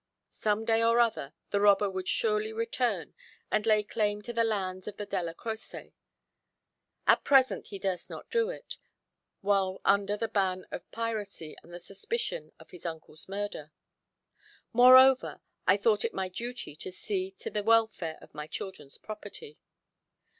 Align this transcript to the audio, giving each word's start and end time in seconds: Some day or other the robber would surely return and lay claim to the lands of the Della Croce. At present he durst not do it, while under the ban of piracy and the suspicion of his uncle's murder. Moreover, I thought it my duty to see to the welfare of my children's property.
Some 0.31 0.65
day 0.65 0.81
or 0.83 0.99
other 0.99 1.33
the 1.51 1.61
robber 1.61 1.87
would 1.87 2.07
surely 2.07 2.51
return 2.51 3.13
and 3.51 3.67
lay 3.67 3.83
claim 3.83 4.23
to 4.23 4.33
the 4.33 4.43
lands 4.43 4.87
of 4.87 4.97
the 4.97 5.05
Della 5.05 5.35
Croce. 5.35 5.93
At 7.05 7.23
present 7.23 7.67
he 7.67 7.77
durst 7.77 8.09
not 8.09 8.27
do 8.31 8.49
it, 8.49 8.77
while 9.41 9.79
under 9.85 10.17
the 10.17 10.27
ban 10.27 10.65
of 10.71 10.89
piracy 10.89 11.55
and 11.61 11.71
the 11.71 11.79
suspicion 11.79 12.51
of 12.59 12.71
his 12.71 12.83
uncle's 12.83 13.29
murder. 13.29 13.71
Moreover, 14.73 15.39
I 15.67 15.77
thought 15.77 16.03
it 16.03 16.15
my 16.15 16.29
duty 16.29 16.75
to 16.77 16.91
see 16.91 17.29
to 17.37 17.51
the 17.51 17.61
welfare 17.61 18.17
of 18.23 18.33
my 18.33 18.47
children's 18.47 18.97
property. 18.97 19.59